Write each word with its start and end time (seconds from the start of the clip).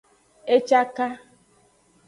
E 0.53 0.57
caka. 0.67 1.07